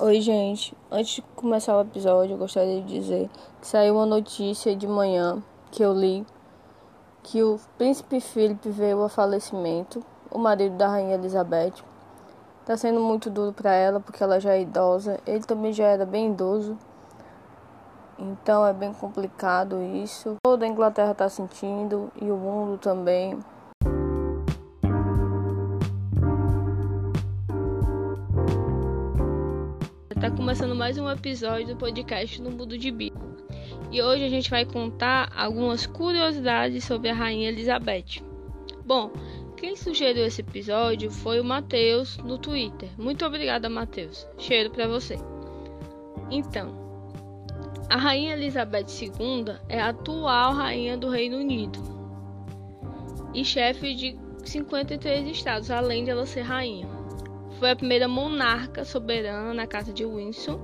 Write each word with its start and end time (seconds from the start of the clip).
Oi, 0.00 0.20
gente. 0.22 0.74
Antes 0.90 1.16
de 1.16 1.22
começar 1.36 1.76
o 1.76 1.82
episódio, 1.82 2.34
eu 2.34 2.38
gostaria 2.38 2.80
de 2.80 3.00
dizer 3.00 3.28
que 3.60 3.66
saiu 3.66 3.96
uma 3.96 4.06
notícia 4.06 4.74
de 4.74 4.86
manhã 4.86 5.42
que 5.70 5.82
eu 5.82 5.92
li 5.92 6.24
que 7.22 7.42
o 7.42 7.60
príncipe 7.76 8.20
Felipe 8.20 8.70
veio 8.70 9.02
a 9.02 9.08
falecimento, 9.10 10.02
o 10.30 10.38
marido 10.38 10.76
da 10.76 10.88
rainha 10.88 11.14
Elizabeth. 11.14 11.74
Tá 12.64 12.76
sendo 12.76 13.00
muito 13.00 13.28
duro 13.28 13.52
para 13.52 13.72
ela 13.72 14.00
porque 14.00 14.22
ela 14.22 14.40
já 14.40 14.54
é 14.54 14.62
idosa, 14.62 15.20
ele 15.26 15.44
também 15.44 15.74
já 15.74 15.84
era 15.84 16.06
bem 16.06 16.30
idoso. 16.30 16.78
Então 18.18 18.66
é 18.66 18.72
bem 18.72 18.92
complicado 18.92 19.80
isso. 19.82 20.36
Toda 20.42 20.64
a 20.64 20.68
Inglaterra 20.68 21.14
tá 21.14 21.28
sentindo 21.28 22.10
e 22.20 22.24
o 22.30 22.36
mundo 22.36 22.76
também. 22.76 23.38
Tá 30.20 30.32
começando 30.32 30.74
mais 30.74 30.98
um 30.98 31.08
episódio 31.08 31.68
do 31.68 31.76
podcast 31.76 32.42
no 32.42 32.50
Mundo 32.50 32.76
de 32.76 32.90
Bi. 32.90 33.12
E 33.92 34.02
hoje 34.02 34.24
a 34.24 34.28
gente 34.28 34.50
vai 34.50 34.64
contar 34.64 35.30
algumas 35.36 35.86
curiosidades 35.86 36.84
sobre 36.84 37.10
a 37.10 37.14
Rainha 37.14 37.48
Elizabeth. 37.48 38.20
Bom, 38.84 39.12
quem 39.56 39.76
sugeriu 39.76 40.26
esse 40.26 40.40
episódio 40.40 41.08
foi 41.08 41.38
o 41.38 41.44
Matheus 41.44 42.18
no 42.18 42.36
Twitter. 42.36 42.90
Muito 42.98 43.24
obrigada, 43.24 43.68
Matheus. 43.68 44.26
Cheiro 44.36 44.70
para 44.70 44.88
você. 44.88 45.16
Então, 46.30 46.87
a 47.88 47.96
Rainha 47.96 48.34
Elizabeth 48.34 48.86
II 49.00 49.56
é 49.68 49.80
a 49.80 49.88
atual 49.88 50.52
rainha 50.52 50.96
do 50.96 51.08
Reino 51.08 51.38
Unido 51.38 51.78
e 53.32 53.44
chefe 53.44 53.94
de 53.94 54.18
53 54.44 55.26
estados, 55.28 55.70
além 55.70 56.04
de 56.04 56.10
ela 56.10 56.26
ser 56.26 56.42
rainha. 56.42 56.88
Foi 57.58 57.70
a 57.70 57.76
primeira 57.76 58.06
monarca 58.06 58.84
soberana 58.84 59.52
na 59.54 59.66
Casa 59.66 59.92
de 59.92 60.04
Windsor 60.04 60.60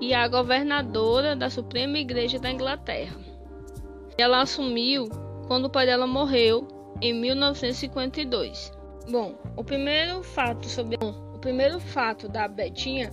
e 0.00 0.12
a 0.12 0.26
governadora 0.28 1.34
da 1.36 1.48
Suprema 1.48 1.98
Igreja 1.98 2.38
da 2.38 2.50
Inglaterra. 2.50 3.16
Ela 4.18 4.42
assumiu 4.42 5.08
quando 5.46 5.66
o 5.66 5.70
pai 5.70 5.86
dela 5.86 6.06
morreu 6.06 6.66
em 7.00 7.12
1952. 7.14 8.72
Bom, 9.10 9.34
o 9.56 9.64
primeiro 9.64 10.22
fato 10.22 10.66
sobre 10.66 10.96
o 11.02 11.38
primeiro 11.38 11.80
fato 11.80 12.28
da 12.28 12.46
Betinha 12.46 13.10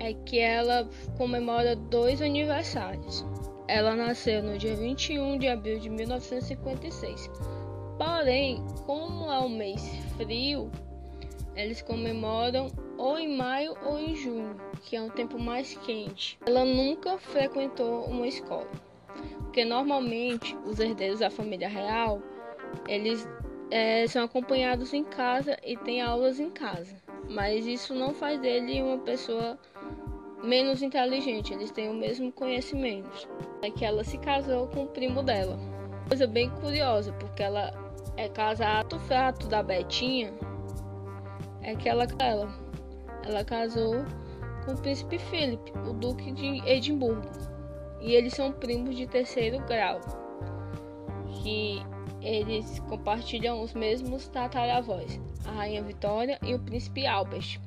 é 0.00 0.14
que 0.14 0.38
ela 0.38 0.88
comemora 1.16 1.76
dois 1.76 2.20
aniversários. 2.20 3.24
Ela 3.68 3.94
nasceu 3.94 4.42
no 4.42 4.58
dia 4.58 4.74
21 4.74 5.38
de 5.38 5.46
abril 5.46 5.78
de 5.78 5.88
1956. 5.88 7.30
Porém, 7.96 8.64
como 8.86 9.30
é 9.30 9.38
um 9.38 9.48
mês 9.48 9.80
frio, 10.16 10.70
eles 11.54 11.82
comemoram 11.82 12.68
ou 12.96 13.18
em 13.18 13.36
maio 13.36 13.76
ou 13.84 13.98
em 13.98 14.16
junho, 14.16 14.56
que 14.82 14.96
é 14.96 15.02
um 15.02 15.10
tempo 15.10 15.38
mais 15.38 15.76
quente. 15.84 16.38
Ela 16.46 16.64
nunca 16.64 17.18
frequentou 17.18 18.04
uma 18.06 18.26
escola, 18.26 18.68
porque 19.38 19.64
normalmente 19.64 20.56
os 20.66 20.80
herdeiros 20.80 21.20
da 21.20 21.30
família 21.30 21.68
real 21.68 22.22
eles 22.88 23.28
é, 23.70 24.06
são 24.06 24.24
acompanhados 24.24 24.92
em 24.92 25.04
casa 25.04 25.56
e 25.64 25.76
têm 25.76 26.00
aulas 26.00 26.40
em 26.40 26.50
casa, 26.50 26.94
mas 27.28 27.66
isso 27.66 27.94
não 27.94 28.12
faz 28.12 28.40
dele 28.40 28.82
uma 28.82 28.98
pessoa 28.98 29.58
menos 30.42 30.82
inteligente. 30.82 31.52
Eles 31.52 31.70
têm 31.70 31.88
o 31.88 31.94
mesmo 31.94 32.32
conhecimento. 32.32 33.28
É 33.62 33.70
que 33.70 33.84
ela 33.84 34.02
se 34.04 34.18
casou 34.18 34.66
com 34.68 34.84
o 34.84 34.88
primo 34.88 35.22
dela. 35.22 35.58
Coisa 36.08 36.26
bem 36.26 36.50
curiosa, 36.50 37.12
porque 37.12 37.42
ela 37.42 37.72
é 38.16 38.28
casada. 38.28 38.96
O 38.96 39.00
fato 39.00 39.46
da 39.46 39.62
Betinha 39.62 40.32
é 41.62 41.74
que 41.76 41.88
ela, 41.88 42.06
ela, 42.18 42.48
ela 43.24 43.44
casou 43.44 44.04
com 44.64 44.72
o 44.72 44.78
príncipe 44.78 45.18
Philip, 45.18 45.72
o 45.88 45.92
duque 45.92 46.32
de 46.32 46.60
Edimburgo. 46.68 47.28
E 48.00 48.14
eles 48.14 48.32
são 48.32 48.50
primos 48.50 48.96
de 48.96 49.06
terceiro 49.06 49.58
grau, 49.66 50.00
que 51.42 51.82
eles 52.20 52.78
compartilham 52.80 53.62
os 53.62 53.72
mesmos 53.72 54.28
tataravós, 54.28 55.20
a 55.46 55.50
rainha 55.50 55.82
Vitória 55.82 56.38
e 56.42 56.54
o 56.54 56.58
príncipe 56.58 57.06
Albert. 57.06 57.60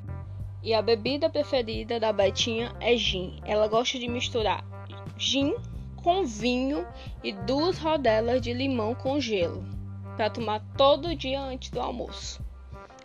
E 0.62 0.74
a 0.74 0.82
bebida 0.82 1.30
preferida 1.30 2.00
da 2.00 2.14
Betinha 2.14 2.74
é 2.80 2.96
gin. 2.96 3.40
Ela 3.44 3.68
gosta 3.68 4.00
de 4.00 4.08
misturar 4.08 4.64
gin 5.18 5.54
com 6.02 6.24
vinho 6.24 6.86
e 7.24 7.34
duas 7.34 7.78
rodelas 7.78 8.42
de 8.42 8.54
limão 8.54 8.96
com 8.96 9.20
gelo 9.20 9.64
para 10.16 10.30
tomar 10.30 10.62
todo 10.78 11.16
dia 11.16 11.42
antes 11.42 11.70
do 11.70 11.80
almoço. 11.80 12.42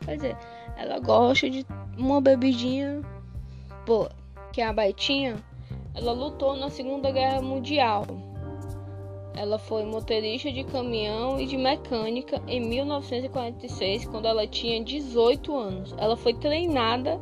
Quer 0.04 0.16
dizer, 0.16 0.36
ela 0.76 0.98
gosta 1.00 1.48
de 1.48 1.66
uma 1.96 2.20
bebidinha 2.20 3.02
boa. 3.86 4.10
Que 4.52 4.62
a 4.62 4.72
Betinha, 4.72 5.36
ela 5.94 6.12
lutou 6.12 6.56
na 6.56 6.70
Segunda 6.70 7.10
Guerra 7.10 7.40
Mundial. 7.40 8.06
Ela 9.38 9.56
foi 9.56 9.84
motorista 9.84 10.50
de 10.50 10.64
caminhão 10.64 11.38
e 11.38 11.46
de 11.46 11.56
mecânica 11.56 12.42
em 12.48 12.60
1946, 12.60 14.06
quando 14.06 14.26
ela 14.26 14.48
tinha 14.48 14.82
18 14.82 15.56
anos. 15.56 15.94
Ela 15.96 16.16
foi 16.16 16.34
treinada 16.34 17.20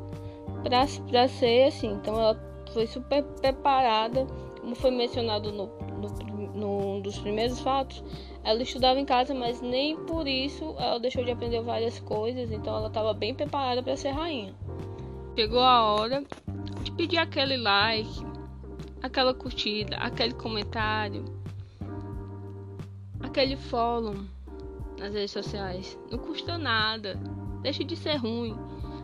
para 0.63 1.29
ser 1.29 1.65
assim, 1.65 1.93
então 1.93 2.19
ela 2.19 2.41
foi 2.73 2.87
super 2.87 3.23
preparada, 3.23 4.27
como 4.59 4.75
foi 4.75 4.93
mencionado 4.93 5.53
no, 5.53 5.67
no, 6.01 6.95
no, 6.95 7.01
dos 7.03 7.19
primeiros 7.19 7.61
fatos. 7.61 8.03
Ela 8.43 8.63
estudava 8.63 8.99
em 8.99 9.05
casa, 9.05 9.35
mas 9.35 9.61
nem 9.61 9.95
por 9.95 10.27
isso 10.27 10.75
ela 10.79 10.99
deixou 10.99 11.23
de 11.23 11.33
aprender 11.33 11.61
várias 11.61 11.99
coisas, 12.01 12.51
então 12.51 12.75
ela 12.79 12.89
estava 12.89 13.13
bem 13.13 13.35
preparada 13.35 13.83
para 13.83 13.95
ser 13.95 14.13
rainha. 14.13 14.55
Chegou 15.37 15.61
a 15.61 15.93
hora 15.93 16.25
de 16.83 16.91
pedir 16.93 17.19
aquele 17.19 17.59
like, 17.59 18.25
aquela 19.03 19.35
curtida, 19.35 19.99
aquele 19.99 20.33
comentário, 20.33 21.37
aquele 23.21 23.57
follow 23.57 24.17
nas 24.99 25.15
redes 25.15 25.33
sociais. 25.33 25.99
Não 26.11 26.19
custa 26.19 26.57
nada, 26.57 27.19
deixa 27.63 27.85
de 27.85 27.97
ser 27.97 28.17
ruim. 28.17 28.57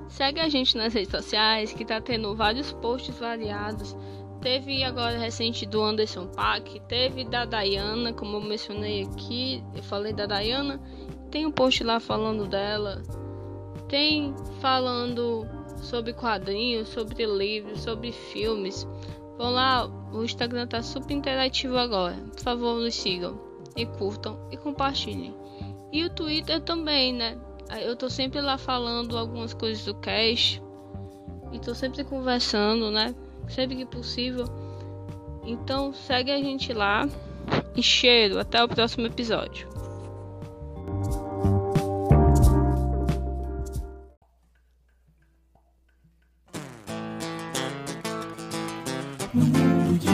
Segue 0.08 0.40
a 0.40 0.48
gente 0.48 0.76
nas 0.76 0.92
redes 0.92 1.10
sociais 1.10 1.72
que 1.72 1.84
tá 1.84 2.00
tendo 2.00 2.34
vários 2.34 2.72
posts 2.72 3.18
variados 3.18 3.96
Teve 4.42 4.82
agora 4.82 5.16
recente 5.18 5.64
do 5.64 5.80
Anderson 5.80 6.26
Paak, 6.26 6.80
teve 6.88 7.24
da 7.24 7.44
Dayana, 7.44 8.12
como 8.12 8.38
eu 8.38 8.40
mencionei 8.40 9.04
aqui, 9.04 9.62
eu 9.72 9.84
falei 9.84 10.12
da 10.12 10.26
Dayana, 10.26 10.80
tem 11.30 11.46
um 11.46 11.52
post 11.52 11.84
lá 11.84 12.00
falando 12.00 12.48
dela, 12.48 13.00
tem 13.88 14.34
falando 14.60 15.46
sobre 15.80 16.12
quadrinhos, 16.12 16.88
sobre 16.88 17.24
livros, 17.24 17.82
sobre 17.82 18.10
filmes. 18.10 18.84
Vão 19.38 19.52
lá, 19.52 19.86
o 20.12 20.24
Instagram 20.24 20.66
tá 20.66 20.82
super 20.82 21.14
interativo 21.14 21.78
agora. 21.78 22.16
Por 22.32 22.40
favor, 22.40 22.80
nos 22.80 22.96
sigam 22.96 23.38
e 23.76 23.86
curtam 23.86 24.38
e 24.50 24.56
compartilhem. 24.56 25.34
E 25.92 26.04
o 26.04 26.10
Twitter 26.10 26.60
também, 26.60 27.12
né? 27.12 27.38
Eu 27.80 27.96
tô 27.96 28.10
sempre 28.10 28.40
lá 28.40 28.58
falando 28.58 29.16
algumas 29.16 29.54
coisas 29.54 29.84
do 29.84 29.94
cast 29.94 30.62
e 31.52 31.58
tô 31.58 31.74
sempre 31.74 32.04
conversando, 32.04 32.90
né? 32.90 33.14
sempre 33.48 33.76
que 33.76 33.84
possível. 33.84 34.46
Então 35.44 35.92
segue 35.92 36.30
a 36.30 36.38
gente 36.38 36.72
lá 36.72 37.08
e 37.76 37.82
cheiro. 37.82 38.38
Até 38.38 38.62
o 38.62 38.68
próximo 38.68 39.06
episódio. 39.06 39.68
No 49.34 49.44
mundo 49.46 49.98
de 49.98 50.08